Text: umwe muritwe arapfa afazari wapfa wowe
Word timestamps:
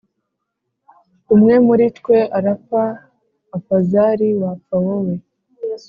umwe 1.35 1.55
muritwe 1.65 2.15
arapfa 2.37 2.83
afazari 3.57 4.27
wapfa 4.41 4.75
wowe 4.85 5.13